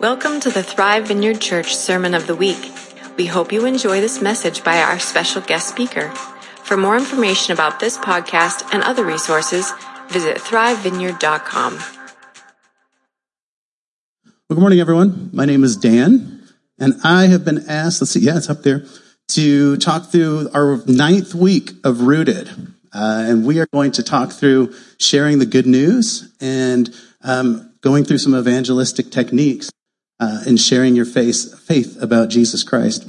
[0.00, 2.72] Welcome to the Thrive Vineyard Church Sermon of the Week.
[3.18, 6.08] We hope you enjoy this message by our special guest speaker.
[6.64, 9.70] For more information about this podcast and other resources,
[10.08, 11.74] visit thrivevineyard.com.
[11.74, 11.84] Well,
[14.48, 15.28] good morning, everyone.
[15.34, 16.48] My name is Dan,
[16.78, 18.86] and I have been asked, let's see, yeah, it's up there,
[19.32, 22.48] to talk through our ninth week of Rooted.
[22.94, 26.88] Uh, and we are going to talk through sharing the good news and
[27.20, 29.70] um, going through some evangelistic techniques
[30.20, 33.08] uh, in sharing your faith, faith about Jesus Christ.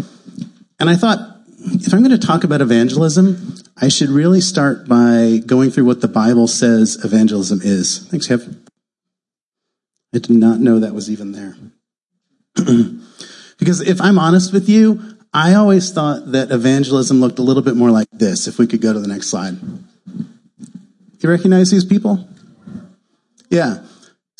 [0.79, 1.19] And I thought,
[1.59, 6.01] if I'm going to talk about evangelism, I should really start by going through what
[6.01, 8.07] the Bible says evangelism is.
[8.07, 8.57] Thanks, Kev.
[10.13, 11.55] I did not know that was even there.
[13.59, 17.75] because if I'm honest with you, I always thought that evangelism looked a little bit
[17.75, 18.47] more like this.
[18.47, 19.57] If we could go to the next slide.
[21.19, 22.27] You recognize these people?
[23.49, 23.83] Yeah.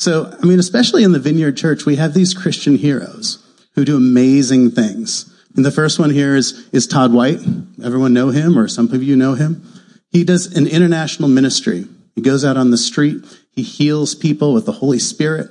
[0.02, 3.38] So, I mean, especially in the Vineyard Church, we have these Christian heroes
[3.76, 5.32] who do amazing things.
[5.54, 7.38] And the first one here is, is Todd White.
[7.84, 9.64] Everyone know him, or some of you know him.
[10.10, 11.86] He does an international ministry.
[12.16, 13.24] He goes out on the street.
[13.52, 15.48] He heals people with the Holy Spirit.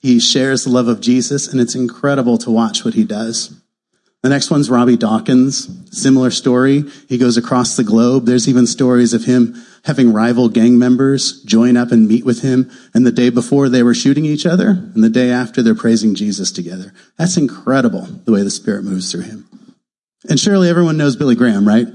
[0.00, 3.61] He shares the love of Jesus, and it's incredible to watch what he does.
[4.22, 5.68] The next one's Robby Dawkins.
[5.90, 6.84] Similar story.
[7.08, 8.24] He goes across the globe.
[8.24, 12.70] There's even stories of him having rival gang members join up and meet with him.
[12.94, 16.14] And the day before they were shooting each other, and the day after they're praising
[16.14, 16.92] Jesus together.
[17.18, 19.48] That's incredible, the way the Spirit moves through him.
[20.28, 21.88] And surely everyone knows Billy Graham, right?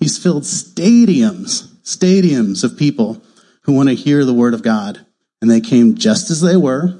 [0.00, 3.22] He's filled stadiums, stadiums of people
[3.62, 5.06] who want to hear the word of God.
[5.40, 6.98] And they came just as they were,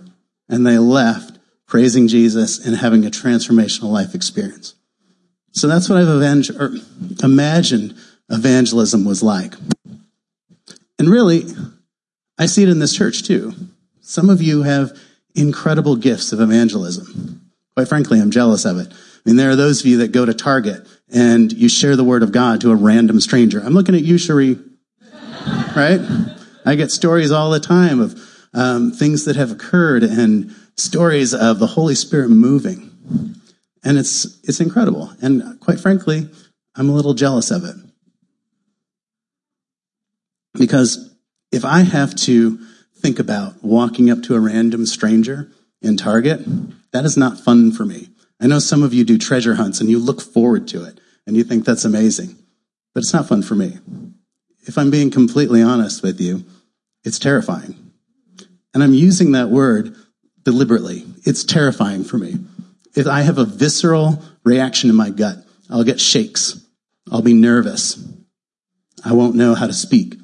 [0.49, 1.28] and they left
[1.69, 4.75] praising Jesus and having a transformational life experience.
[5.53, 7.97] So that's what I've imagined
[8.29, 9.55] evangelism was like.
[10.99, 11.45] And really,
[12.39, 13.55] I see it in this church too.
[14.01, 14.99] Some of you have
[15.35, 17.43] incredible gifts of evangelism.
[17.77, 18.89] Quite frankly, I'm jealous of it.
[18.91, 22.05] I mean, there are those of you that go to Target and you share the
[22.05, 23.61] word of God to a random stranger.
[23.61, 24.59] I'm looking at you, Cherie.
[25.77, 26.01] right?
[26.65, 28.19] I get stories all the time of
[28.55, 32.91] um, things that have occurred and stories of the Holy Spirit moving.
[33.85, 35.13] And it's, it's incredible.
[35.21, 36.29] And quite frankly,
[36.75, 37.77] I'm a little jealous of it.
[40.55, 41.15] Because
[41.53, 42.59] if I have to
[42.97, 45.51] think about walking up to a random stranger
[45.81, 46.41] in Target,
[46.93, 48.09] that is not fun for me.
[48.41, 51.37] I know some of you do treasure hunts and you look forward to it and
[51.37, 52.37] you think that's amazing,
[52.95, 53.79] but it's not fun for me.
[54.63, 56.45] If I'm being completely honest with you,
[57.05, 57.93] it's terrifying.
[58.75, 59.95] And I'm using that word
[60.49, 61.05] deliberately.
[61.25, 62.37] It's terrifying for me.
[62.97, 65.37] If I have a visceral reaction in my gut,
[65.69, 66.59] I'll get shakes.
[67.13, 68.03] I'll be nervous.
[69.05, 70.15] I won't know how to speak.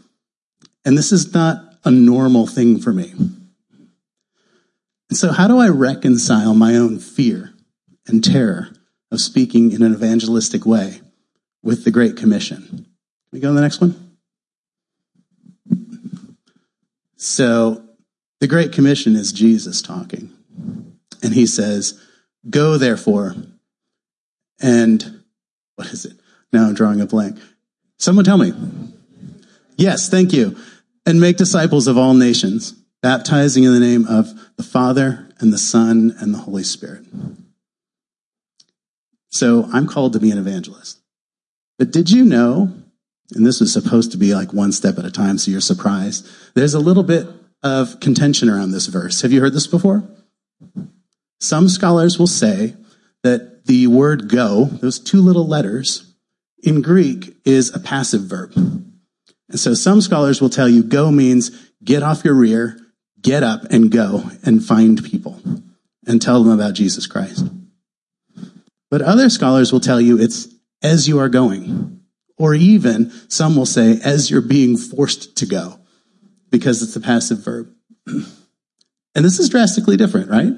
[0.87, 3.13] And this is not a normal thing for me.
[5.13, 7.53] So how do I reconcile my own fear
[8.07, 8.71] and terror
[9.11, 11.03] of speaking in an evangelistic way
[11.63, 12.63] with the Great Commission?
[12.67, 12.87] Can
[13.31, 14.17] we go to the next one?
[17.17, 17.85] So
[18.45, 20.31] the Great Commission is Jesus talking.
[21.23, 21.99] And he says,
[22.51, 23.35] Go therefore
[24.61, 25.23] and
[25.77, 26.13] what is it?
[26.53, 27.39] Now I'm drawing a blank.
[27.99, 28.53] Someone tell me.
[29.79, 30.59] Yes, thank you.
[31.07, 34.29] And make disciples of all nations, baptizing in the name of
[34.59, 37.07] the Father and the Son and the Holy Spirit.
[39.31, 41.01] So I'm called to be an evangelist.
[41.79, 42.75] But did you know,
[43.35, 46.29] and this was supposed to be like one step at a time, so you're surprised,
[46.53, 47.27] there's a little bit
[47.65, 49.23] of contention around this verse.
[49.23, 50.05] Have you heard this before?
[51.41, 52.77] Some scholars will say
[53.23, 56.15] that the word go, those two little letters,
[56.63, 58.53] in Greek is a passive verb.
[58.55, 61.51] And so some scholars will tell you go means
[61.83, 62.79] get off your rear,
[63.21, 65.41] get up and go and find people
[66.07, 67.47] and tell them about Jesus Christ.
[68.91, 70.49] But other scholars will tell you it's
[70.83, 72.01] as you are going.
[72.37, 75.79] Or even some will say as you're being forced to go
[76.59, 77.69] because it's a passive verb.
[78.07, 78.25] and
[79.15, 80.53] this is drastically different, right?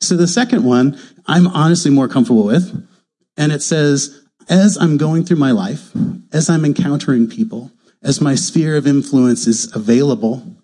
[0.00, 2.88] So the second one, I'm honestly more comfortable with.
[3.36, 4.18] And it says,
[4.48, 5.90] as I'm going through my life,
[6.32, 7.70] as I'm encountering people,
[8.02, 10.56] as my sphere of influence is available,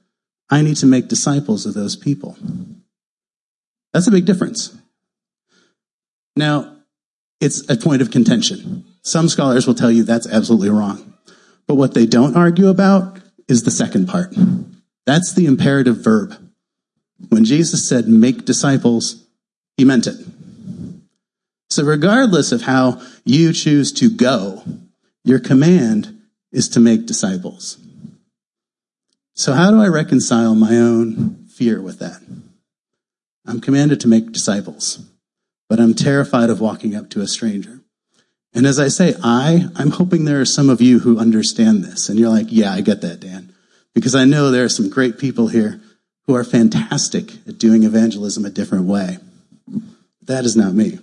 [0.48, 2.38] I need to make disciples of those people.
[3.92, 4.74] That's a big difference.
[6.34, 6.76] Now,
[7.42, 8.86] it's a point of contention.
[9.02, 11.12] Some scholars will tell you that's absolutely wrong.
[11.66, 14.34] But what they don't argue about is the second part.
[15.06, 16.36] That's the imperative verb.
[17.28, 19.24] When Jesus said, make disciples,
[19.76, 20.16] he meant it.
[21.70, 24.62] So regardless of how you choose to go,
[25.24, 26.20] your command
[26.52, 27.78] is to make disciples.
[29.34, 32.20] So how do I reconcile my own fear with that?
[33.46, 35.04] I'm commanded to make disciples,
[35.68, 37.80] but I'm terrified of walking up to a stranger.
[38.56, 42.08] And as I say I, I'm hoping there are some of you who understand this
[42.08, 43.52] and you're like, yeah, I get that, Dan.
[43.94, 45.78] Because I know there are some great people here
[46.26, 49.18] who are fantastic at doing evangelism a different way.
[50.22, 50.98] That is not me.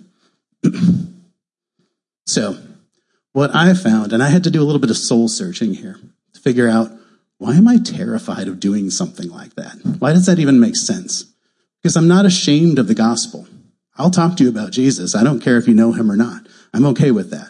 [2.26, 2.58] so,
[3.32, 5.98] what I found, and I had to do a little bit of soul searching here
[6.34, 6.90] to figure out
[7.38, 9.76] why am I terrified of doing something like that?
[10.00, 11.32] Why does that even make sense?
[11.80, 13.46] Because I'm not ashamed of the gospel.
[13.96, 15.14] I'll talk to you about Jesus.
[15.14, 16.46] I don't care if you know him or not.
[16.74, 17.48] I'm okay with that.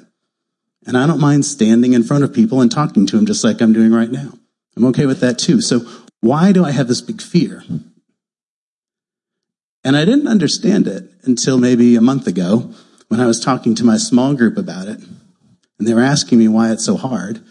[0.86, 3.62] And I don't mind standing in front of people and talking to them just like
[3.62, 4.34] I'm doing right now.
[4.76, 5.62] I'm okay with that too.
[5.62, 5.80] So
[6.20, 7.64] why do I have this big fear?
[9.82, 12.70] And I didn't understand it until maybe a month ago
[13.08, 15.00] when I was talking to my small group about it.
[15.78, 17.42] And they were asking me why it's so hard.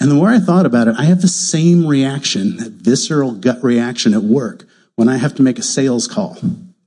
[0.00, 3.62] And the more I thought about it, I have the same reaction, that visceral gut
[3.62, 4.64] reaction at work
[4.96, 6.38] when I have to make a sales call.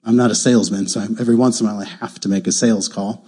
[0.04, 2.52] I'm not a salesman, so every once in a while I have to make a
[2.52, 3.26] sales call.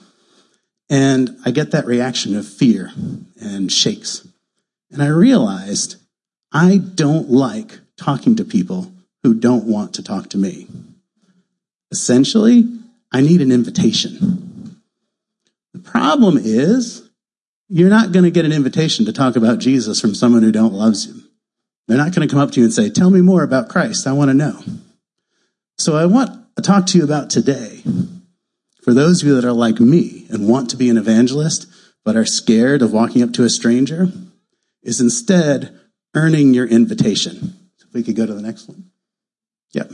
[0.92, 2.92] And I get that reaction of fear
[3.40, 4.28] and shakes.
[4.92, 5.96] And I realized
[6.52, 8.92] I don't like talking to people
[9.24, 10.68] who don't want to talk to me.
[11.92, 12.68] Essentially,
[13.10, 14.82] I need an invitation.
[15.74, 17.10] The problem is
[17.70, 20.74] you're not going to get an invitation to talk about Jesus from someone who don't
[20.74, 21.22] loves you.
[21.88, 24.08] They're not going to come up to you and say, tell me more about Christ.
[24.08, 24.62] I want to know.
[25.78, 27.82] So I want to talk to you about today.
[28.82, 31.68] For those of you that are like me and want to be an evangelist,
[32.04, 34.08] but are scared of walking up to a stranger,
[34.82, 35.78] is instead
[36.16, 37.56] earning your invitation.
[37.80, 38.92] If we could go to the next one.
[39.74, 39.92] Yep.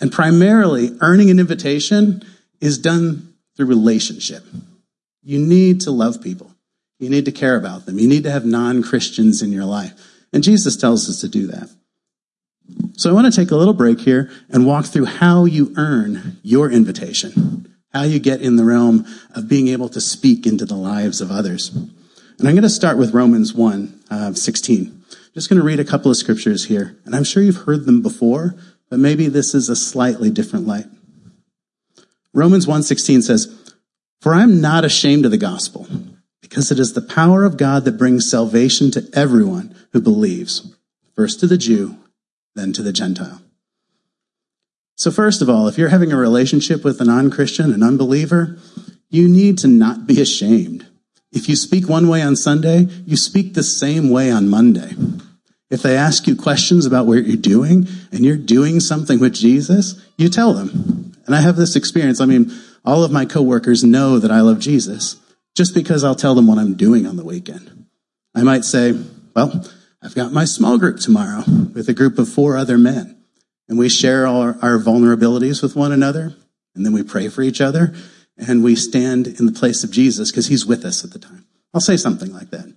[0.00, 2.22] And primarily, earning an invitation
[2.60, 4.42] is done through relationship.
[5.22, 6.50] You need to love people.
[6.98, 7.98] You need to care about them.
[7.98, 9.92] You need to have non Christians in your life.
[10.32, 11.68] And Jesus tells us to do that.
[12.96, 16.38] So I want to take a little break here and walk through how you earn
[16.42, 20.76] your invitation, how you get in the realm of being able to speak into the
[20.76, 21.70] lives of others.
[21.70, 25.02] And I'm going to start with Romans 1 uh, 16.
[25.34, 26.98] Just going to read a couple of scriptures here.
[27.04, 28.54] And I'm sure you've heard them before,
[28.90, 30.86] but maybe this is a slightly different light.
[32.34, 33.62] Romans 1:16 says,
[34.22, 35.88] for I'm not ashamed of the gospel,
[36.40, 40.76] because it is the power of God that brings salvation to everyone who believes,
[41.16, 41.96] first to the Jew,
[42.54, 43.40] then to the Gentile.
[44.96, 48.58] So, first of all, if you're having a relationship with a non Christian, an unbeliever,
[49.08, 50.86] you need to not be ashamed.
[51.32, 54.94] If you speak one way on Sunday, you speak the same way on Monday.
[55.70, 60.06] If they ask you questions about what you're doing and you're doing something with Jesus,
[60.18, 61.12] you tell them.
[61.24, 62.20] And I have this experience.
[62.20, 62.52] I mean,
[62.84, 65.16] all of my coworkers know that I love Jesus
[65.54, 67.86] just because I'll tell them what I'm doing on the weekend.
[68.34, 68.98] I might say,
[69.34, 69.64] well,
[70.02, 73.22] I've got my small group tomorrow with a group of four other men
[73.68, 76.34] and we share our, our vulnerabilities with one another
[76.74, 77.94] and then we pray for each other
[78.36, 81.46] and we stand in the place of Jesus because he's with us at the time.
[81.72, 82.74] I'll say something like that.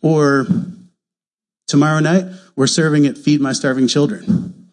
[0.00, 0.46] Or
[1.66, 2.24] tomorrow night,
[2.54, 4.70] we're serving at Feed My Starving Children.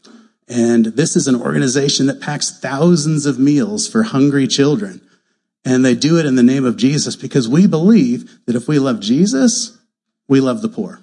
[0.48, 5.02] And this is an organization that packs thousands of meals for hungry children.
[5.66, 8.80] And they do it in the name of Jesus because we believe that if we
[8.80, 9.78] love Jesus,
[10.28, 11.02] we love the poor.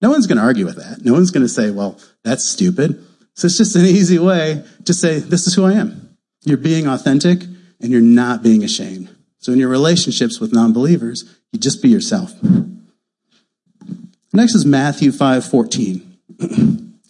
[0.00, 1.04] No one's going to argue with that.
[1.04, 3.04] No one's going to say, well, that's stupid.
[3.34, 6.16] So it's just an easy way to say, this is who I am.
[6.44, 7.42] You're being authentic
[7.80, 9.14] and you're not being ashamed.
[9.38, 12.32] So in your relationships with non-believers, you just be yourself.
[14.32, 16.18] Next is Matthew 5, 14.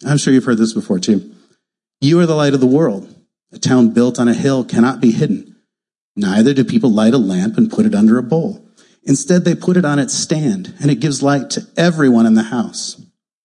[0.07, 1.35] I'm sure you've heard this before too.
[2.01, 3.15] You are the light of the world.
[3.53, 5.57] A town built on a hill cannot be hidden.
[6.17, 8.64] Neither do people light a lamp and put it under a bowl.
[9.07, 12.45] Instead, they put it on its stand, and it gives light to everyone in the
[12.45, 13.01] house.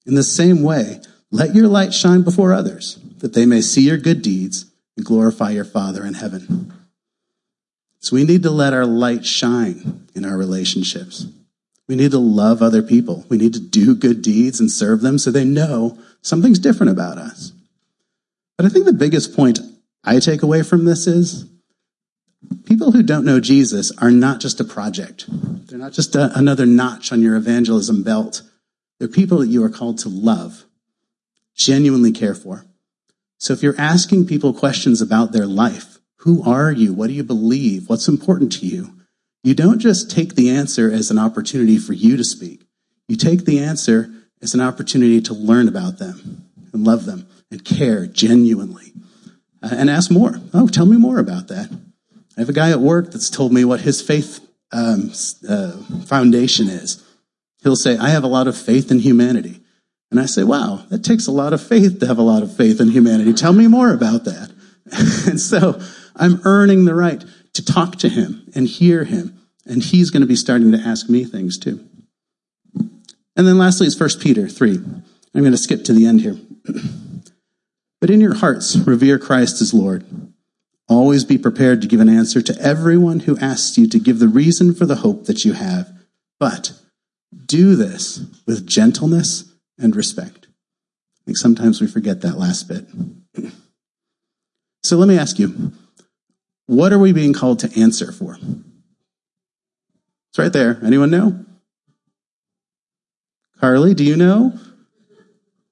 [0.05, 1.01] In the same way,
[1.31, 5.51] let your light shine before others, that they may see your good deeds and glorify
[5.51, 6.73] your Father in heaven.
[7.99, 11.27] So we need to let our light shine in our relationships.
[11.87, 13.25] We need to love other people.
[13.27, 17.17] We need to do good deeds and serve them so they know something's different about
[17.17, 17.51] us.
[18.57, 19.59] But I think the biggest point
[20.03, 21.45] I take away from this is
[22.65, 25.25] people who don't know Jesus are not just a project.
[25.29, 28.41] They're not just a, another notch on your evangelism belt.
[28.99, 30.65] They're people that you are called to love,
[31.55, 32.65] genuinely care for.
[33.37, 36.93] So if you're asking people questions about their life, who are you?
[36.93, 37.87] What do you believe?
[37.87, 38.93] What's important to you?
[39.43, 42.65] You don't just take the answer as an opportunity for you to speak.
[43.07, 47.63] You take the answer as an opportunity to learn about them and love them and
[47.63, 48.93] care genuinely
[49.63, 50.41] uh, and ask more.
[50.53, 51.69] Oh, tell me more about that.
[52.39, 54.39] I have a guy at work that's told me what his faith
[54.71, 55.11] um,
[55.49, 55.73] uh,
[56.05, 57.05] foundation is.
[57.61, 59.59] He'll say, I have a lot of faith in humanity.
[60.09, 62.55] And I say, wow, that takes a lot of faith to have a lot of
[62.55, 63.33] faith in humanity.
[63.33, 64.53] Tell me more about that.
[65.27, 65.81] and so
[66.15, 67.21] I'm earning the right
[67.55, 69.37] to talk to him and hear him.
[69.65, 71.85] And he's going to be starting to ask me things too.
[73.35, 74.77] And then lastly is 1 Peter 3.
[74.77, 75.03] I'm
[75.41, 76.39] going to skip to the end here.
[77.99, 80.05] but in your hearts, revere Christ as Lord.
[80.89, 84.27] Always be prepared to give an answer to everyone who asks you to give the
[84.27, 85.87] reason for the hope that you have.
[86.39, 86.73] But
[87.45, 90.47] do this with gentleness and respect.
[90.47, 92.87] I think sometimes we forget that last bit.
[94.83, 95.73] So let me ask you,
[96.65, 98.39] what are we being called to answer for?
[100.29, 100.79] It's right there.
[100.83, 101.45] Anyone know?
[103.59, 104.57] Carly, do you know?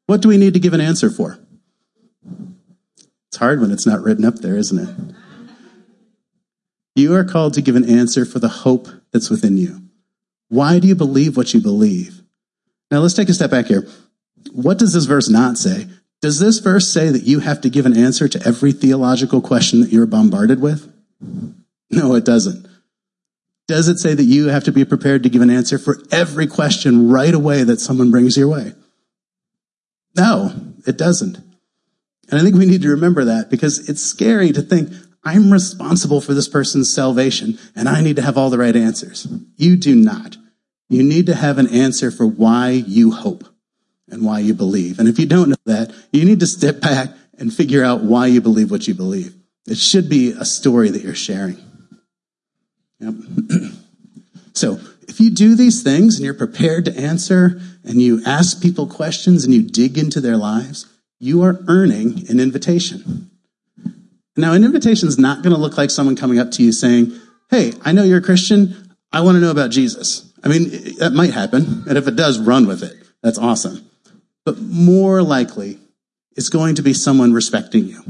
[0.06, 1.40] What do we need to give an answer for?
[3.38, 5.16] It's hard when it's not written up there, isn't it?
[6.96, 9.84] You are called to give an answer for the hope that's within you.
[10.50, 12.24] Why do you believe what you believe?
[12.90, 13.88] Now let's take a step back here.
[14.54, 15.86] What does this verse not say?
[16.20, 19.82] Does this verse say that you have to give an answer to every theological question
[19.82, 20.92] that you're bombarded with?
[21.92, 22.68] No, it doesn't.
[23.68, 26.48] Does it say that you have to be prepared to give an answer for every
[26.48, 28.74] question right away that someone brings your way?
[30.16, 30.56] No,
[30.88, 31.47] it doesn't.
[32.30, 34.92] And I think we need to remember that because it's scary to think
[35.24, 39.28] I'm responsible for this person's salvation and I need to have all the right answers.
[39.56, 40.38] You do not.
[40.90, 43.46] You need to have an answer for why you hope
[44.10, 45.00] and why you believe.
[45.00, 48.28] And if you don't know that, you need to step back and figure out why
[48.28, 49.36] you believe what you believe.
[49.68, 51.58] It should be a story that you're sharing.
[53.00, 53.16] Yep.
[54.54, 58.88] so if you do these things and you're prepared to answer and you ask people
[58.88, 60.86] questions and you dig into their lives,
[61.20, 63.32] you are earning an invitation.
[64.36, 67.12] Now, an invitation is not going to look like someone coming up to you saying,
[67.50, 68.94] Hey, I know you're a Christian.
[69.12, 70.32] I want to know about Jesus.
[70.44, 70.70] I mean,
[71.00, 71.84] that might happen.
[71.88, 72.96] And if it does, run with it.
[73.24, 73.90] That's awesome.
[74.46, 75.80] But more likely,
[76.36, 78.04] it's going to be someone respecting you,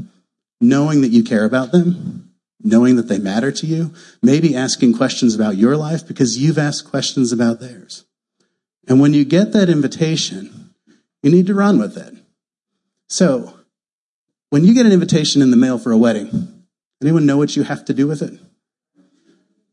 [0.60, 5.34] knowing that you care about them, knowing that they matter to you, maybe asking questions
[5.34, 8.06] about your life because you've asked questions about theirs.
[8.88, 10.74] And when you get that invitation,
[11.22, 12.17] you need to run with it.
[13.08, 13.54] So,
[14.50, 16.64] when you get an invitation in the mail for a wedding,
[17.02, 18.40] anyone know what you have to do with it?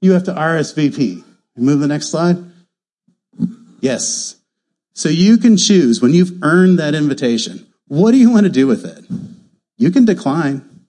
[0.01, 1.25] You have to RSVP.
[1.57, 2.37] Move the next slide.
[3.81, 4.37] Yes.
[4.93, 8.67] So you can choose when you've earned that invitation, what do you want to do
[8.67, 9.05] with it?
[9.77, 10.87] You can decline.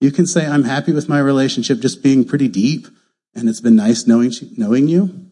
[0.00, 2.86] You can say, I'm happy with my relationship just being pretty deep
[3.34, 5.30] and it's been nice knowing, knowing you.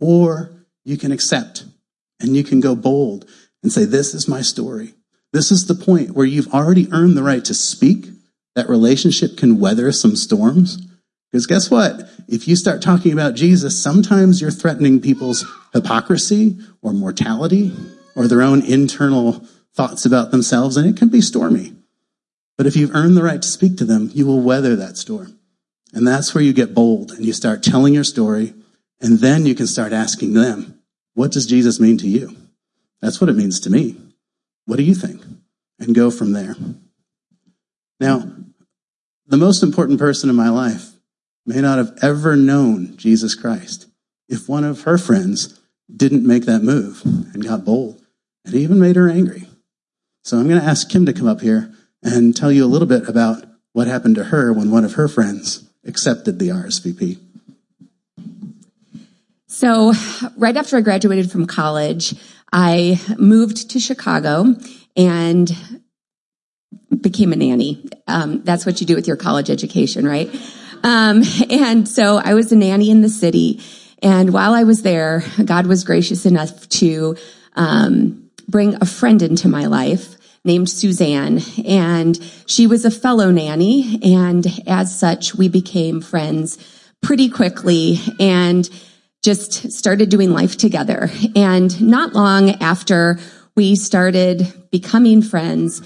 [0.00, 1.64] Or you can accept
[2.20, 3.28] and you can go bold
[3.62, 4.94] and say, this is my story.
[5.32, 8.06] This is the point where you've already earned the right to speak.
[8.56, 10.86] That relationship can weather some storms.
[11.30, 12.08] Because guess what?
[12.26, 17.72] If you start talking about Jesus, sometimes you're threatening people's hypocrisy or mortality
[18.16, 19.44] or their own internal
[19.74, 21.74] thoughts about themselves, and it can be stormy.
[22.58, 25.38] But if you've earned the right to speak to them, you will weather that storm.
[25.92, 28.52] And that's where you get bold and you start telling your story,
[29.00, 30.82] and then you can start asking them,
[31.14, 32.36] what does Jesus mean to you?
[33.00, 33.96] That's what it means to me.
[34.70, 35.20] What do you think?
[35.80, 36.54] And go from there.
[37.98, 38.30] Now,
[39.26, 40.92] the most important person in my life
[41.44, 43.88] may not have ever known Jesus Christ
[44.28, 45.58] if one of her friends
[45.92, 48.00] didn't make that move and got bold
[48.44, 49.48] and even made her angry.
[50.22, 52.86] So I'm going to ask Kim to come up here and tell you a little
[52.86, 57.18] bit about what happened to her when one of her friends accepted the RSVP.
[59.48, 59.92] So,
[60.36, 62.14] right after I graduated from college,
[62.52, 64.54] I moved to Chicago
[64.96, 65.50] and
[67.00, 67.84] became a nanny.
[68.06, 70.28] Um, that's what you do with your college education, right?
[70.82, 73.60] Um, and so I was a nanny in the city.
[74.02, 77.16] And while I was there, God was gracious enough to
[77.54, 81.40] um, bring a friend into my life named Suzanne.
[81.66, 84.00] And she was a fellow nanny.
[84.02, 86.58] And as such, we became friends
[87.02, 88.68] pretty quickly and
[89.22, 91.10] just started doing life together.
[91.36, 93.18] And not long after
[93.54, 95.82] we started becoming friends,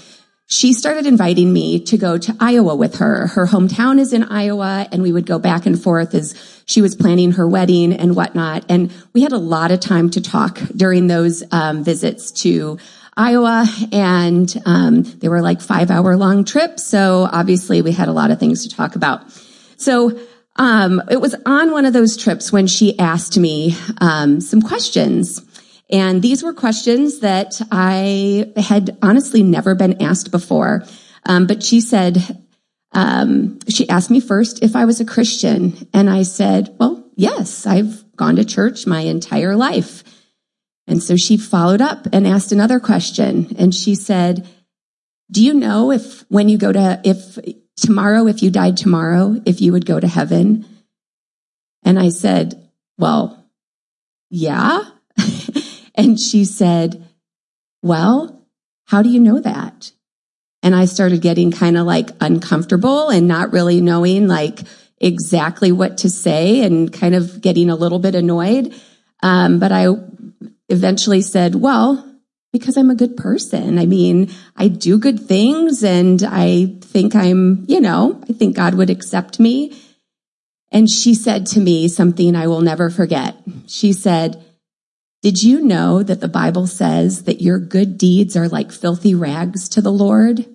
[0.47, 3.27] she started inviting me to go to Iowa with her.
[3.27, 6.95] Her hometown is in Iowa and we would go back and forth as she was
[6.95, 8.63] planning her wedding and whatnot.
[8.69, 12.77] And we had a lot of time to talk during those um, visits to
[13.17, 16.85] Iowa and um, they were like five hour long trips.
[16.85, 19.23] So obviously we had a lot of things to talk about.
[19.77, 20.19] So
[20.55, 25.41] um, it was on one of those trips when she asked me um, some questions.
[25.89, 30.83] And these were questions that I had honestly never been asked before.
[31.25, 32.43] Um, but she said,
[32.93, 35.87] um, she asked me first if I was a Christian.
[35.93, 40.03] And I said, well, yes, I've gone to church my entire life.
[40.87, 43.55] And so she followed up and asked another question.
[43.59, 44.47] And she said,
[45.29, 47.37] do you know if when you go to, if
[47.77, 50.65] tomorrow, if you died tomorrow, if you would go to heaven?
[51.83, 53.45] And I said, well,
[54.29, 54.83] yeah.
[55.95, 57.07] and she said,
[57.81, 58.45] well,
[58.85, 59.91] how do you know that?
[60.63, 64.61] And I started getting kind of like uncomfortable and not really knowing like
[64.99, 68.73] exactly what to say and kind of getting a little bit annoyed.
[69.21, 69.87] Um, but I
[70.69, 72.14] eventually said, well,
[72.57, 73.77] because I'm a good person.
[73.77, 78.75] I mean, I do good things and I think I'm, you know, I think God
[78.75, 79.77] would accept me.
[80.71, 83.35] And she said to me something I will never forget.
[83.67, 84.41] She said,
[85.21, 89.67] did you know that the Bible says that your good deeds are like filthy rags
[89.69, 90.45] to the Lord?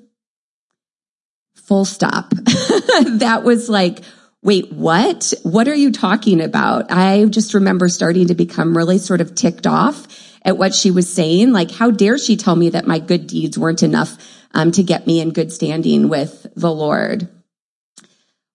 [1.55, 2.31] Full stop.
[2.35, 4.01] that was like,
[4.43, 5.35] wait, what?
[5.43, 6.91] What are you talking about?
[6.91, 11.13] I just remember starting to become really sort of ticked off at what she was
[11.13, 11.53] saying.
[11.53, 14.17] Like, how dare she tell me that my good deeds weren't enough
[14.53, 17.29] um, to get me in good standing with the Lord?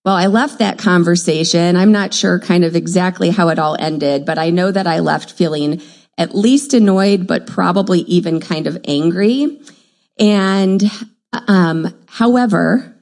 [0.03, 1.75] Well, I left that conversation.
[1.75, 4.99] I'm not sure kind of exactly how it all ended, but I know that I
[4.99, 5.81] left feeling
[6.17, 9.59] at least annoyed, but probably even kind of angry.
[10.19, 10.83] And,
[11.47, 12.95] um, however,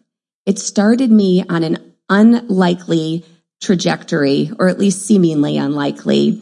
[0.46, 3.25] it started me on an unlikely
[3.62, 6.42] trajectory, or at least seemingly unlikely.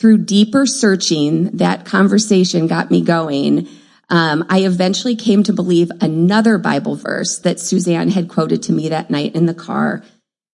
[0.00, 3.68] Through deeper searching, that conversation got me going.
[4.08, 8.88] Um, I eventually came to believe another Bible verse that Suzanne had quoted to me
[8.88, 10.02] that night in the car.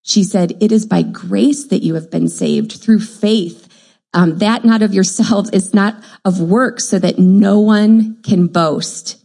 [0.02, 3.68] She said, It is by grace that you have been saved through faith.
[4.12, 9.24] Um, that not of yourselves is not of works, so that no one can boast.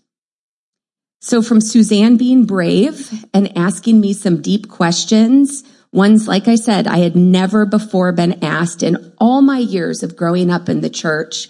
[1.20, 6.88] So from Suzanne being brave and asking me some deep questions, ones, like I said,
[6.88, 10.90] I had never before been asked in all my years of growing up in the
[10.90, 11.50] church,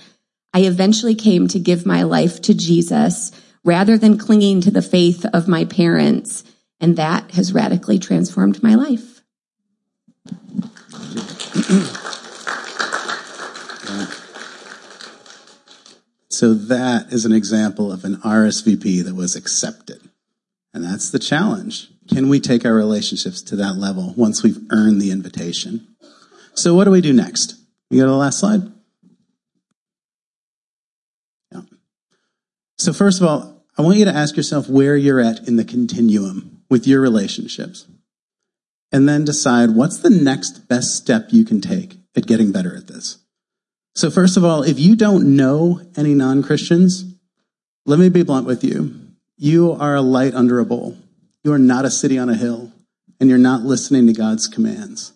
[0.53, 3.31] I eventually came to give my life to Jesus
[3.63, 6.43] rather than clinging to the faith of my parents.
[6.79, 9.21] And that has radically transformed my life.
[16.29, 20.10] So that is an example of an RSVP that was accepted.
[20.73, 21.89] And that's the challenge.
[22.09, 25.87] Can we take our relationships to that level once we've earned the invitation?
[26.53, 27.55] So what do we do next?
[27.89, 28.61] You go to the last slide?
[31.51, 31.61] Yeah.
[32.77, 35.65] So first of all, I want you to ask yourself where you're at in the
[35.65, 37.87] continuum with your relationships.
[38.93, 42.87] And then decide what's the next best step you can take at getting better at
[42.87, 43.19] this.
[43.95, 47.05] So first of all, if you don't know any non-Christians,
[47.85, 49.00] let me be blunt with you.
[49.43, 50.95] You are a light under a bowl.
[51.43, 52.71] You are not a city on a hill
[53.19, 55.13] and you're not listening to God's commands.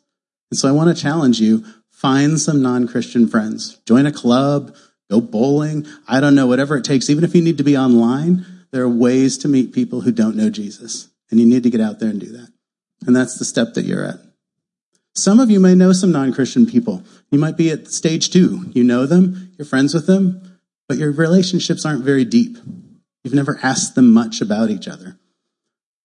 [0.49, 4.75] And so I want to challenge you, find some non-Christian friends, join a club,
[5.11, 5.85] go bowling.
[6.07, 7.07] I don't know, whatever it takes.
[7.11, 10.35] Even if you need to be online, there are ways to meet people who don't
[10.35, 12.51] know Jesus and you need to get out there and do that.
[13.05, 14.17] And that's the step that you're at.
[15.13, 17.03] Some of you may know some non-Christian people.
[17.29, 18.71] You might be at stage two.
[18.73, 22.57] You know them, you're friends with them, but your relationships aren't very deep.
[23.25, 25.17] You've never asked them much about each other.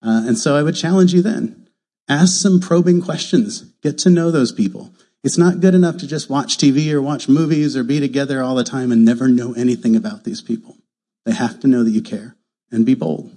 [0.03, 1.69] Uh, and so I would challenge you then.
[2.09, 3.61] Ask some probing questions.
[3.83, 4.95] Get to know those people.
[5.23, 8.55] It's not good enough to just watch TV or watch movies or be together all
[8.55, 10.79] the time and never know anything about these people.
[11.27, 12.37] They have to know that you care
[12.73, 13.31] and be bold.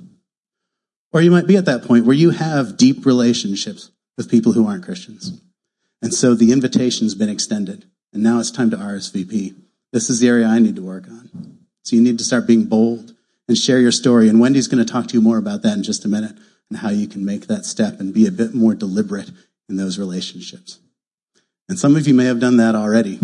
[1.11, 4.65] Or you might be at that point where you have deep relationships with people who
[4.65, 5.41] aren't Christians.
[6.01, 7.83] And so the invitation's been extended.
[8.13, 9.55] And now it's time to RSVP.
[9.91, 11.57] This is the area I need to work on.
[11.83, 13.12] So you need to start being bold
[13.53, 14.29] and share your story.
[14.29, 16.35] And Wendy's going to talk to you more about that in just a minute
[16.71, 19.29] and how you can make that step and be a bit more deliberate
[19.69, 20.79] in those relationships.
[21.69, 23.19] And some of you may have done that already.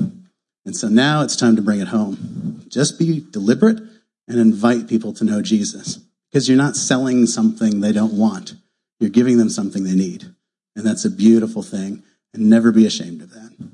[0.65, 2.63] And so now it's time to bring it home.
[2.67, 3.79] Just be deliberate
[4.27, 5.97] and invite people to know Jesus
[6.29, 8.53] because you're not selling something they don't want.
[8.99, 10.31] You're giving them something they need.
[10.75, 12.03] And that's a beautiful thing
[12.35, 13.71] and never be ashamed of that.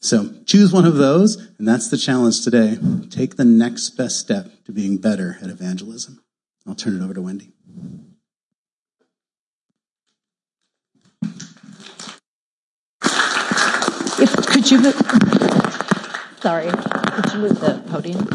[0.00, 2.78] So choose one of those, and that's the challenge today.
[3.10, 6.22] Take the next best step to being better at evangelism.
[6.66, 7.52] I'll turn it over to Wendy.
[14.20, 14.94] If, could you move?
[16.40, 18.28] Sorry, could you move the podium?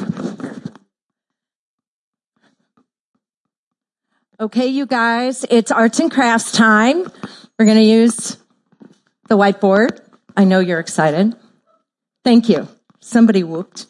[4.39, 7.09] Okay, you guys, it's arts and crafts time.
[7.57, 8.35] We're going to use
[9.29, 10.01] the whiteboard.
[10.35, 11.35] I know you're excited.
[12.23, 12.67] Thank you.
[13.01, 13.85] Somebody whooped.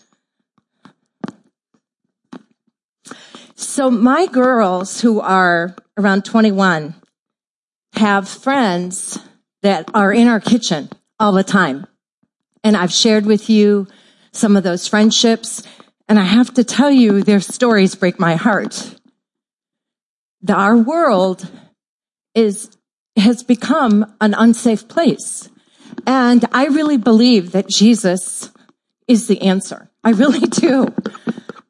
[3.55, 6.95] So my girls who are around 21
[7.93, 9.19] have friends
[9.61, 11.85] that are in our kitchen all the time.
[12.63, 13.87] And I've shared with you
[14.31, 15.63] some of those friendships.
[16.07, 18.95] And I have to tell you, their stories break my heart.
[20.41, 21.49] The, our world
[22.35, 22.69] is,
[23.15, 25.49] has become an unsafe place.
[26.05, 28.51] And I really believe that Jesus
[29.07, 29.89] is the answer.
[30.03, 30.93] I really do.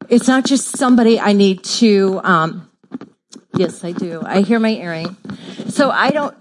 [0.10, 2.70] It's not just somebody I need to, um,
[3.56, 4.22] yes, I do.
[4.24, 5.16] I hear my earring.
[5.70, 6.36] So I don't,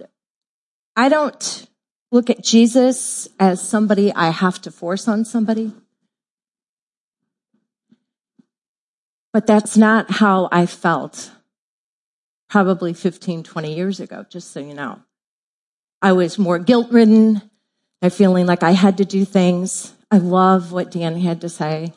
[0.96, 1.66] I don't
[2.10, 5.72] look at Jesus as somebody I have to force on somebody.
[9.32, 11.30] But that's not how I felt
[12.50, 15.00] probably 15, 20 years ago, just so you know.
[16.02, 17.40] I was more guilt ridden.
[18.02, 19.94] I feeling like I had to do things.
[20.10, 21.92] I love what Dan had to say.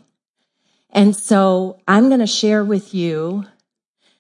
[0.91, 3.45] And so I'm going to share with you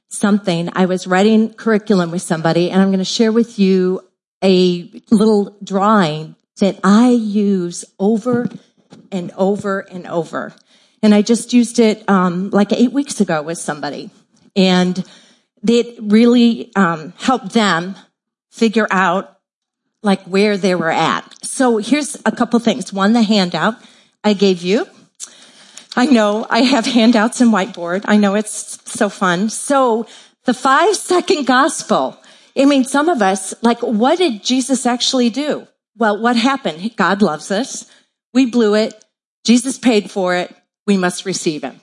[0.09, 0.69] something.
[0.73, 4.01] I was writing curriculum with somebody and I'm going to share with you
[4.43, 8.49] a little drawing that I use over
[9.11, 10.53] and over and over.
[11.01, 14.09] And I just used it um, like eight weeks ago with somebody,
[14.55, 15.03] and
[15.67, 17.95] it really um, helped them
[18.49, 19.37] figure out
[20.01, 21.34] like where they were at.
[21.55, 22.91] So here's a couple things.
[22.91, 23.75] One, the handout
[24.25, 24.87] I gave you.
[25.95, 28.01] I know I have handouts and whiteboard.
[28.03, 29.49] I know it's so fun.
[29.49, 30.05] So
[30.43, 32.17] the five second gospel.
[32.57, 35.65] I mean, some of us, like, what did Jesus actually do?
[35.95, 36.93] Well, what happened?
[36.97, 37.89] God loves us.
[38.33, 38.93] We blew it.
[39.45, 40.53] Jesus paid for it.
[40.85, 41.79] We must receive him.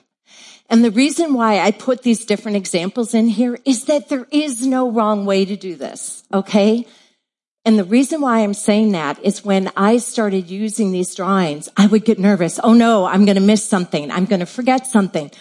[0.69, 4.67] And the reason why I put these different examples in here is that there is
[4.67, 6.21] no wrong way to do this.
[6.31, 6.85] Okay.
[7.65, 11.87] And the reason why I'm saying that is when I started using these drawings, I
[11.87, 12.59] would get nervous.
[12.61, 14.11] Oh no, I'm going to miss something.
[14.11, 15.31] I'm going to forget something.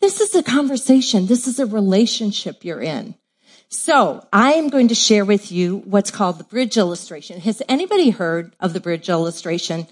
[0.00, 1.26] This is a conversation.
[1.26, 3.14] This is a relationship you're in.
[3.68, 7.40] So I am going to share with you what's called the bridge illustration.
[7.40, 9.86] Has anybody heard of the bridge illustration?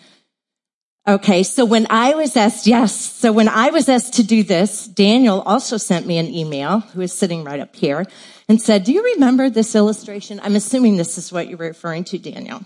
[1.08, 1.42] Okay.
[1.42, 2.94] So when I was asked, yes.
[2.94, 7.00] So when I was asked to do this, Daniel also sent me an email who
[7.00, 8.04] is sitting right up here
[8.46, 10.38] and said, do you remember this illustration?
[10.42, 12.60] I'm assuming this is what you're referring to, Daniel.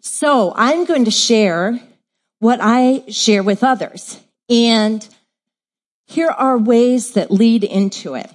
[0.00, 1.80] So I'm going to share
[2.38, 4.20] what I share with others.
[4.48, 5.06] And
[6.06, 8.30] here are ways that lead into it.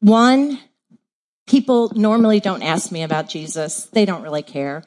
[0.00, 0.58] One,
[1.46, 3.86] people normally don't ask me about Jesus.
[3.86, 4.84] They don't really care.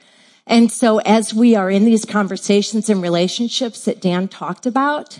[0.48, 5.20] And so as we are in these conversations and relationships that Dan talked about,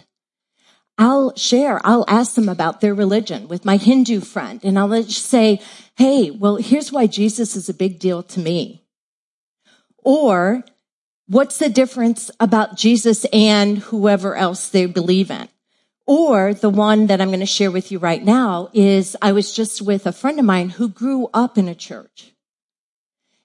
[0.98, 5.62] I'll share, I'll ask them about their religion with my Hindu friend and I'll say,
[5.96, 8.84] Hey, well, here's why Jesus is a big deal to me.
[9.98, 10.64] Or
[11.28, 15.50] what's the difference about Jesus and whoever else they believe in?
[16.08, 19.54] Or the one that I'm going to share with you right now is I was
[19.54, 22.32] just with a friend of mine who grew up in a church.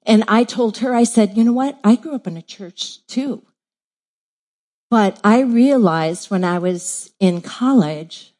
[0.04, 1.78] And I told her, I said, you know what?
[1.84, 3.42] I grew up in a church too.
[4.90, 8.34] But I realized when I was in college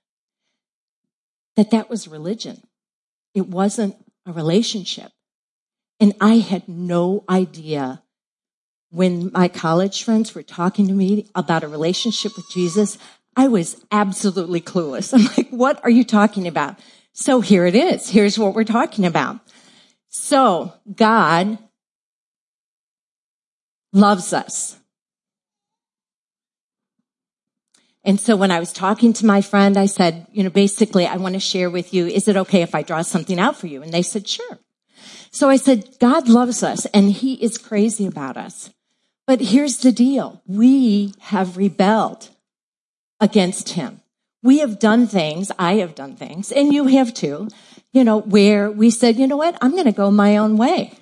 [1.57, 2.63] that that was religion.
[3.35, 3.97] It wasn't
[4.27, 5.13] a relationship.
[6.01, 8.03] And I had no idea
[8.91, 12.99] when my college friends were talking to me about a relationship with Jesus.
[13.37, 15.15] I was absolutely clueless.
[15.15, 16.79] I'm like, what are you talking about?
[17.13, 18.09] So here it is.
[18.09, 19.39] Here's what we're talking about.
[20.15, 21.57] So God
[23.95, 24.79] loves us.
[28.05, 31.17] And so when I was talking to my friend, I said, you know, basically, I
[31.17, 33.83] want to share with you, is it okay if I draw something out for you?
[33.83, 34.59] And they said, sure.
[35.31, 38.71] So I said, God loves us and he is crazy about us.
[39.27, 40.43] But here's the deal.
[40.47, 42.29] We have rebelled
[43.19, 44.03] against him.
[44.43, 47.49] We have done things, I have done things, and you have too,
[47.93, 50.93] you know, where we said, you know what, I'm going to go my own way.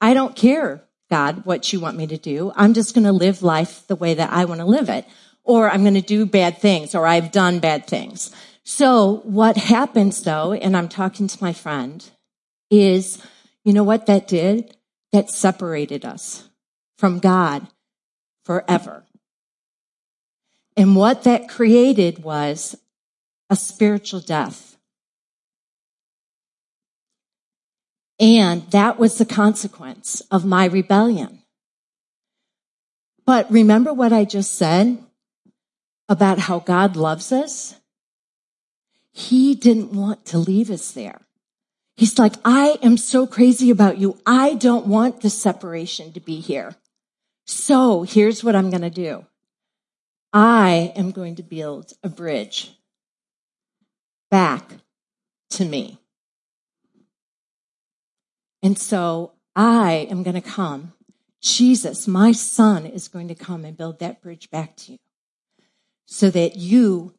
[0.00, 2.52] I don't care, God, what you want me to do.
[2.56, 5.06] I'm just going to live life the way that I want to live it.
[5.44, 8.34] Or I'm going to do bad things, or I've done bad things.
[8.64, 12.04] So what happens though, and I'm talking to my friend,
[12.70, 13.22] is,
[13.64, 14.76] you know what that did?
[15.12, 16.50] That separated us
[16.98, 17.66] from God
[18.44, 19.04] forever.
[20.76, 22.76] And what that created was
[23.48, 24.77] a spiritual death.
[28.20, 31.42] And that was the consequence of my rebellion.
[33.24, 34.98] But remember what I just said
[36.08, 37.76] about how God loves us?
[39.12, 41.20] He didn't want to leave us there.
[41.96, 44.18] He's like, I am so crazy about you.
[44.24, 46.76] I don't want the separation to be here.
[47.46, 49.26] So here's what I'm going to do.
[50.32, 52.72] I am going to build a bridge
[54.30, 54.74] back
[55.50, 55.98] to me.
[58.62, 60.92] And so I am going to come.
[61.40, 64.98] Jesus, my son, is going to come and build that bridge back to you
[66.06, 67.14] so that you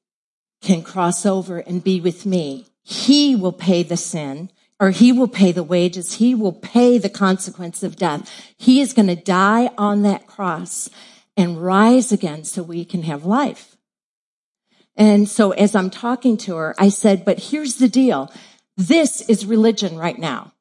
[0.62, 2.68] can cross over and be with me.
[2.84, 6.16] He will pay the sin or he will pay the wages.
[6.16, 8.30] He will pay the consequence of death.
[8.58, 10.90] He is going to die on that cross
[11.38, 13.78] and rise again so we can have life.
[14.96, 18.32] And so as I'm talking to her, I said, but here's the deal.
[18.76, 20.54] This is religion right now.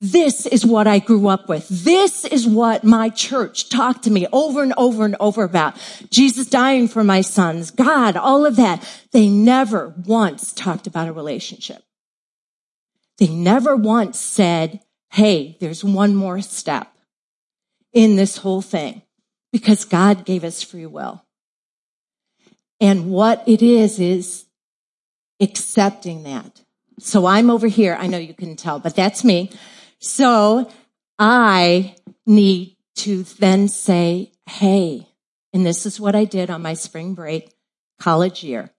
[0.00, 1.68] This is what I grew up with.
[1.68, 5.76] This is what my church talked to me over and over and over about.
[6.08, 8.82] Jesus dying for my sons, God, all of that.
[9.12, 11.82] They never once talked about a relationship.
[13.18, 16.90] They never once said, Hey, there's one more step
[17.92, 19.02] in this whole thing
[19.52, 21.22] because God gave us free will.
[22.80, 24.46] And what it is, is
[25.40, 26.62] accepting that.
[26.98, 27.96] So I'm over here.
[27.98, 29.50] I know you can tell, but that's me.
[30.00, 30.70] So
[31.18, 31.94] I
[32.26, 35.06] need to then say, Hey,
[35.52, 37.54] and this is what I did on my spring break
[37.98, 38.70] college year.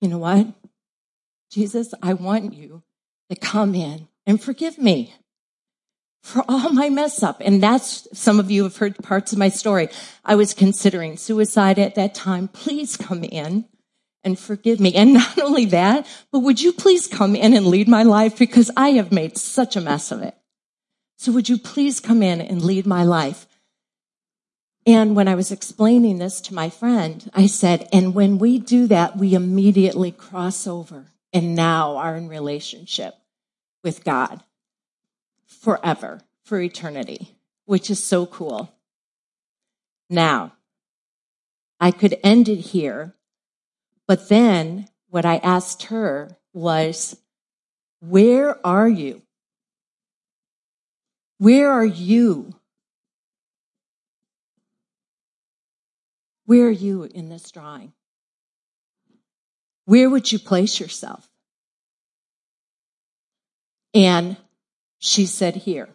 [0.00, 0.48] You know what?
[1.50, 2.82] Jesus, I want you
[3.30, 5.14] to come in and forgive me
[6.22, 7.40] for all my mess up.
[7.40, 9.88] And that's, some of you have heard parts of my story.
[10.24, 12.48] I was considering suicide at that time.
[12.48, 13.66] Please come in
[14.26, 14.94] and forgive me.
[14.94, 18.70] And not only that, but would you please come in and lead my life because
[18.76, 20.34] I have made such a mess of it.
[21.16, 23.46] So would you please come in and lead my life?
[24.84, 28.86] And when I was explaining this to my friend, I said, and when we do
[28.88, 33.14] that, we immediately cross over and now are in relationship
[33.82, 34.42] with God
[35.46, 38.72] forever, for eternity, which is so cool.
[40.08, 40.52] Now,
[41.80, 43.15] I could end it here,
[44.06, 47.16] but then what I asked her was,
[48.00, 49.22] where are you?
[51.38, 52.54] Where are you?
[56.46, 57.92] Where are you in this drawing?
[59.84, 61.28] Where would you place yourself?
[63.94, 64.36] And
[64.98, 65.88] she said, Here.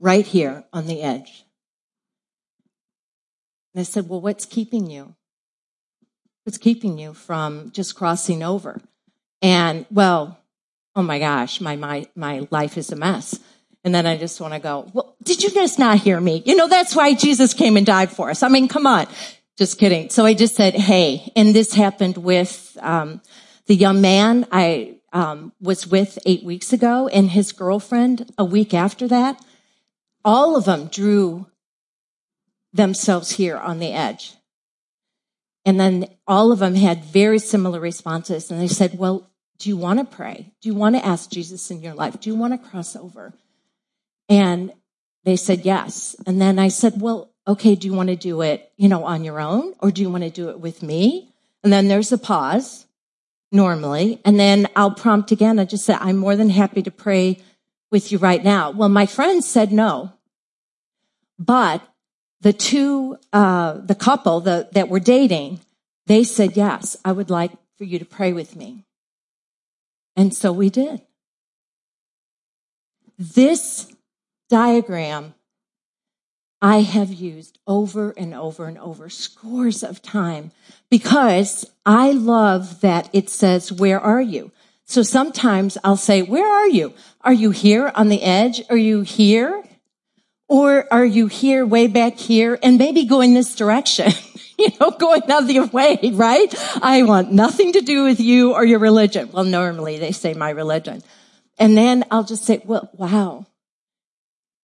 [0.00, 1.44] Right here on the edge.
[3.74, 5.14] And I said, Well, what's keeping you?
[6.44, 8.80] What's keeping you from just crossing over?
[9.40, 10.38] And, well,
[10.94, 13.38] oh my gosh, my, my, my life is a mess.
[13.84, 16.42] And then I just want to go, well, did you just not hear me?
[16.46, 18.42] You know, that's why Jesus came and died for us.
[18.42, 19.06] I mean, come on.
[19.58, 20.08] Just kidding.
[20.08, 23.20] So I just said, hey, and this happened with um,
[23.66, 28.72] the young man I um, was with eight weeks ago and his girlfriend a week
[28.72, 29.44] after that.
[30.24, 31.46] All of them drew
[32.72, 34.34] themselves here on the edge.
[35.64, 38.50] And then all of them had very similar responses.
[38.50, 40.52] And they said, well, do you want to pray?
[40.60, 42.20] Do you want to ask Jesus in your life?
[42.20, 43.32] Do you want to cross over?
[44.28, 44.72] And
[45.24, 46.16] they said yes.
[46.26, 49.24] And then I said, well, okay, do you want to do it, you know, on
[49.24, 51.32] your own or do you want to do it with me?
[51.62, 52.86] And then there's a pause
[53.52, 54.20] normally.
[54.24, 55.58] And then I'll prompt again.
[55.58, 57.38] I just said, I'm more than happy to pray
[57.90, 58.70] with you right now.
[58.70, 60.12] Well, my friend said no,
[61.38, 61.82] but
[62.42, 65.60] the two, uh, the couple the, that were dating,
[66.06, 68.84] they said, yes, I would like for you to pray with me.
[70.16, 71.00] And so we did.
[73.18, 73.92] This
[74.50, 75.34] diagram
[76.60, 80.52] I have used over and over and over scores of time
[80.90, 84.52] because I love that it says, where are you?
[84.84, 86.92] So sometimes I'll say, where are you?
[87.22, 88.62] Are you here on the edge?
[88.68, 89.64] Are you here?
[90.52, 94.12] Or are you here way back here and maybe going this direction?
[94.58, 96.54] you know, going the other way, right?
[96.82, 99.30] I want nothing to do with you or your religion.
[99.32, 101.02] Well, normally they say my religion.
[101.58, 103.46] And then I'll just say, well, wow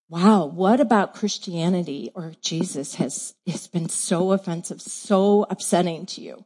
[0.09, 6.45] wow, what about Christianity or Jesus has, has been so offensive, so upsetting to you?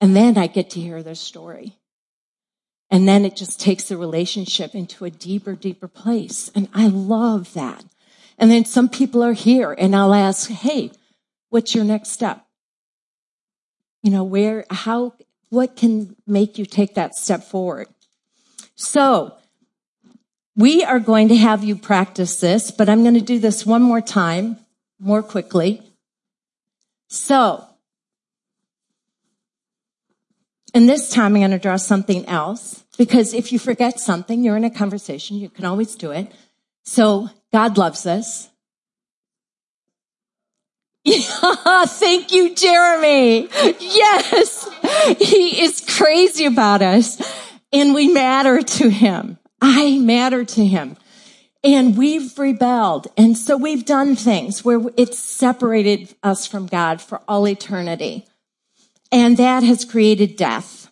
[0.00, 1.76] And then I get to hear their story.
[2.90, 6.50] And then it just takes the relationship into a deeper, deeper place.
[6.54, 7.84] And I love that.
[8.38, 10.92] And then some people are here and I'll ask, Hey,
[11.50, 12.44] what's your next step?
[14.02, 15.14] You know, where, how,
[15.50, 17.88] what can make you take that step forward?
[18.74, 19.36] So
[20.54, 23.82] we are going to have you practice this, but I'm going to do this one
[23.82, 24.58] more time,
[24.98, 25.82] more quickly.
[27.08, 27.64] So,
[30.74, 34.56] and this time I'm going to draw something else because if you forget something, you're
[34.56, 36.32] in a conversation, you can always do it.
[36.86, 38.48] So, God loves us.
[41.06, 43.48] Thank you, Jeremy.
[43.78, 44.68] Yes,
[45.18, 47.20] he is crazy about us
[47.72, 49.38] and we matter to him.
[49.60, 50.96] I matter to him.
[51.62, 53.08] And we've rebelled.
[53.16, 58.26] And so we've done things where it's separated us from God for all eternity.
[59.12, 60.85] And that has created death.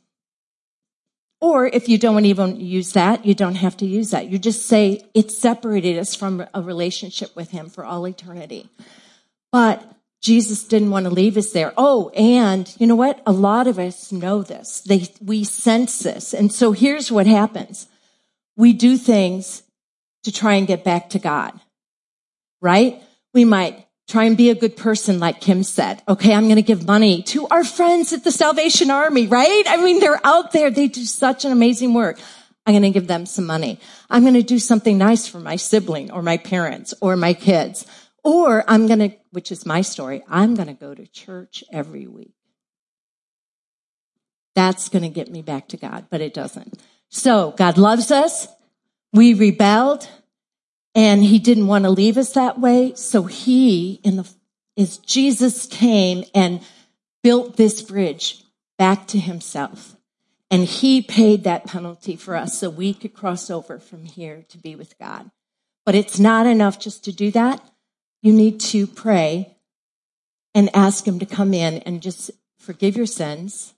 [1.44, 4.30] Or if you don't even use that, you don't have to use that.
[4.30, 8.70] You just say it separated us from a relationship with him for all eternity.
[9.52, 9.84] But
[10.22, 11.74] Jesus didn't want to leave us there.
[11.76, 13.22] Oh, and you know what?
[13.26, 14.80] A lot of us know this.
[14.80, 16.32] They, we sense this.
[16.32, 17.88] And so here's what happens.
[18.56, 19.64] We do things
[20.22, 21.52] to try and get back to God,
[22.62, 23.02] right?
[23.34, 26.02] We might try and be a good person, like Kim said.
[26.06, 29.64] Okay, I'm going to give money to our friends at the Salvation Army, right?
[29.66, 30.70] I mean, they're out there.
[30.70, 32.18] They do such an amazing work.
[32.66, 33.78] I'm going to give them some money.
[34.08, 37.86] I'm going to do something nice for my sibling or my parents or my kids.
[38.22, 42.06] Or I'm going to, which is my story, I'm going to go to church every
[42.06, 42.32] week.
[44.54, 46.80] That's going to get me back to God, but it doesn't.
[47.10, 48.48] So God loves us.
[49.12, 50.08] We rebelled
[50.94, 52.94] and he didn't want to leave us that way.
[52.94, 54.28] So he, in the,
[54.76, 56.60] as Jesus came and
[57.22, 58.44] built this bridge
[58.78, 59.96] back to himself.
[60.50, 64.58] And he paid that penalty for us so we could cross over from here to
[64.58, 65.30] be with God.
[65.84, 67.60] But it's not enough just to do that
[68.24, 69.54] you need to pray
[70.54, 73.74] and ask Him to come in and just forgive your sins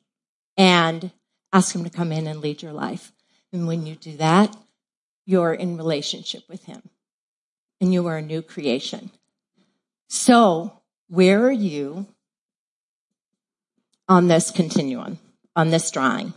[0.57, 1.11] and
[1.53, 3.11] ask Him to come in and lead your life.
[3.53, 4.57] And when you do that,
[5.25, 6.81] you're in relationship with Him
[7.81, 9.11] and you are a new creation.
[10.09, 12.07] So, where are you
[14.09, 15.19] on this continuum,
[15.55, 16.33] on this drawing?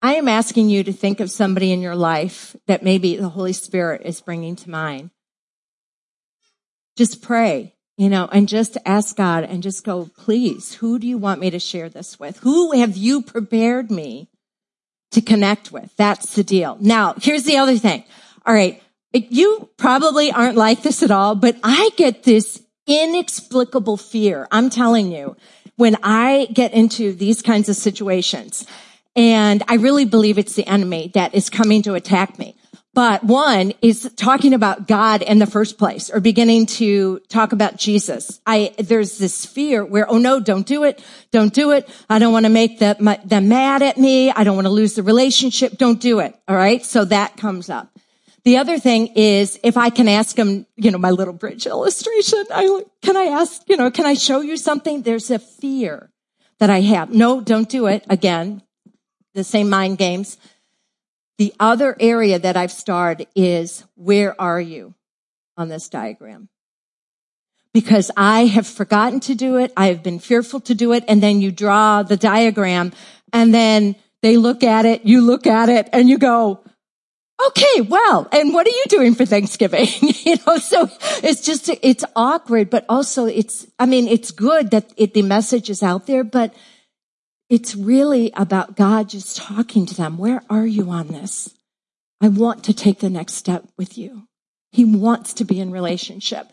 [0.00, 3.52] I am asking you to think of somebody in your life that maybe the Holy
[3.52, 5.10] Spirit is bringing to mind
[6.96, 11.18] just pray, you know, and just ask God and just go, please, who do you
[11.18, 12.38] want me to share this with?
[12.38, 14.28] Who have you prepared me
[15.12, 15.94] to connect with?
[15.96, 16.76] That's the deal.
[16.80, 18.04] Now, here's the other thing.
[18.44, 18.82] All right.
[19.12, 24.48] You probably aren't like this at all, but I get this inexplicable fear.
[24.50, 25.36] I'm telling you,
[25.76, 28.66] when I get into these kinds of situations,
[29.14, 32.56] and I really believe it's the enemy that is coming to attack me.
[32.94, 37.76] But one is talking about God in the first place or beginning to talk about
[37.76, 38.40] Jesus.
[38.46, 41.02] I, there's this fear where, oh no, don't do it.
[41.30, 41.88] Don't do it.
[42.10, 44.30] I don't want to make them, them mad at me.
[44.30, 45.78] I don't want to lose the relationship.
[45.78, 46.34] Don't do it.
[46.46, 46.84] All right.
[46.84, 47.91] So that comes up.
[48.44, 52.44] The other thing is if I can ask them, you know, my little bridge illustration,
[52.52, 55.02] I, can I ask, you know, can I show you something?
[55.02, 56.10] There's a fear
[56.58, 57.14] that I have.
[57.14, 58.04] No, don't do it.
[58.10, 58.62] Again,
[59.34, 60.38] the same mind games.
[61.38, 64.94] The other area that I've starred is where are you
[65.56, 66.48] on this diagram?
[67.72, 69.72] Because I have forgotten to do it.
[69.76, 71.04] I have been fearful to do it.
[71.08, 72.92] And then you draw the diagram
[73.32, 76.62] and then they look at it, you look at it and you go,
[77.48, 79.86] okay, well, and what are you doing for Thanksgiving?
[80.00, 80.88] you know, so
[81.22, 85.70] it's just, it's awkward, but also it's, I mean, it's good that it, the message
[85.70, 86.54] is out there, but
[87.48, 90.16] it's really about God just talking to them.
[90.18, 91.54] Where are you on this?
[92.20, 94.28] I want to take the next step with you.
[94.70, 96.46] He wants to be in relationship.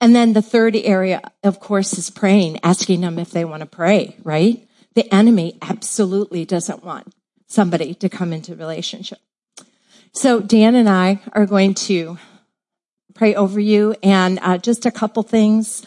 [0.00, 3.66] And then the third area, of course, is praying, asking them if they want to
[3.66, 4.66] pray, right?
[4.94, 7.12] The enemy absolutely doesn't want
[7.48, 9.18] somebody to come into relationship.
[10.16, 12.16] So Dan and I are going to
[13.12, 15.84] pray over you and uh, just a couple things.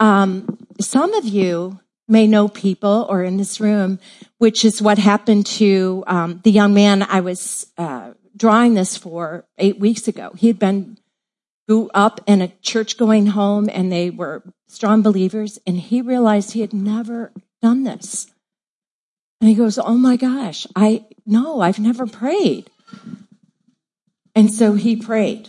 [0.00, 3.98] Um, some of you may know people or in this room,
[4.38, 9.44] which is what happened to um, the young man I was uh, drawing this for
[9.58, 10.32] eight weeks ago.
[10.38, 10.96] He had been
[11.68, 16.52] grew up in a church going home and they were strong believers and he realized
[16.52, 18.26] he had never done this.
[19.42, 22.70] And he goes, Oh my gosh, I no, I've never prayed.
[24.36, 25.48] And so he prayed.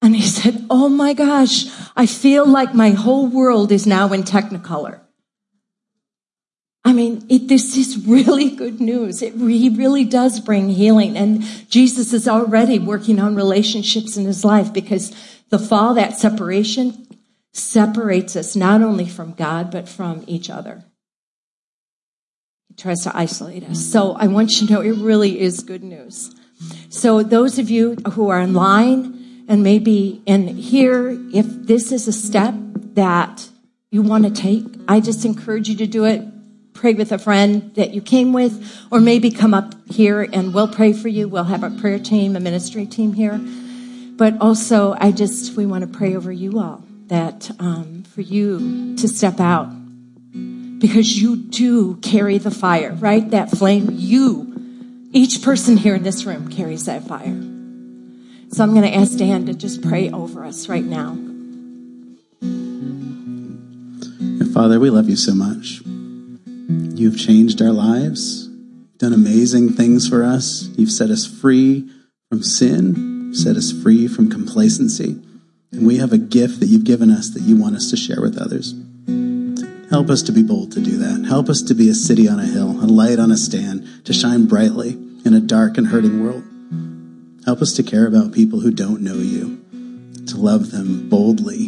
[0.00, 4.22] And he said, Oh my gosh, I feel like my whole world is now in
[4.22, 5.00] Technicolor.
[6.84, 9.22] I mean, it, this is really good news.
[9.22, 11.16] It, he really does bring healing.
[11.16, 15.14] And Jesus is already working on relationships in his life because
[15.50, 17.06] the fall, that separation,
[17.52, 20.84] separates us not only from God, but from each other.
[22.68, 23.84] He tries to isolate us.
[23.84, 26.34] So I want you to know it really is good news.
[26.88, 32.12] So those of you who are online and maybe in here, if this is a
[32.12, 32.54] step
[32.94, 33.48] that
[33.90, 36.22] you want to take, I just encourage you to do it
[36.82, 40.66] pray with a friend that you came with, or maybe come up here and we'll
[40.66, 41.28] pray for you.
[41.28, 43.38] We'll have a prayer team, a ministry team here.
[44.16, 48.96] But also, I just, we want to pray over you all that um, for you
[48.96, 49.68] to step out
[50.80, 53.30] because you do carry the fire, right?
[53.30, 54.51] That flame, you,
[55.12, 57.40] each person here in this room carries that fire.
[58.50, 61.16] So I'm going to ask Dan to just pray over us right now.
[64.52, 65.80] Father, we love you so much.
[66.94, 68.48] You've changed our lives,
[68.98, 70.68] done amazing things for us.
[70.76, 71.88] You've set us free
[72.28, 75.18] from sin, set us free from complacency.
[75.72, 78.20] And we have a gift that you've given us that you want us to share
[78.20, 78.74] with others.
[79.92, 81.26] Help us to be bold to do that.
[81.28, 84.14] Help us to be a city on a hill, a light on a stand, to
[84.14, 84.92] shine brightly
[85.26, 86.42] in a dark and hurting world.
[87.44, 89.62] Help us to care about people who don't know you,
[90.28, 91.66] to love them boldly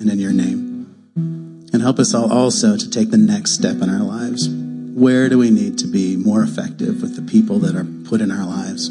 [0.00, 0.94] and in your name.
[1.14, 4.48] And help us all also to take the next step in our lives.
[4.48, 8.30] Where do we need to be more effective with the people that are put in
[8.30, 8.88] our lives?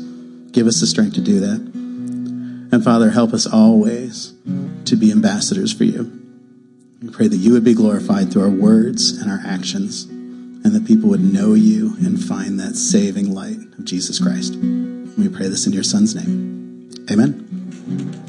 [0.51, 1.59] Give us the strength to do that.
[2.71, 4.35] And Father, help us always
[4.85, 6.26] to be ambassadors for you.
[7.01, 10.85] We pray that you would be glorified through our words and our actions, and that
[10.85, 14.55] people would know you and find that saving light of Jesus Christ.
[14.55, 16.89] We pray this in your Son's name.
[17.11, 18.25] Amen.